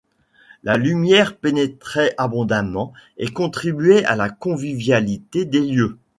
La 0.63 0.77
lumière 0.77 1.37
pénétrait 1.37 2.15
abondamment 2.17 2.91
et 3.17 3.27
contribuait 3.31 4.03
à 4.05 4.15
la 4.15 4.31
convivialité 4.31 5.45
des 5.45 5.61
lieux. 5.61 5.99